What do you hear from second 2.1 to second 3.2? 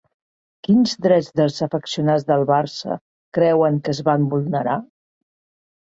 del Barça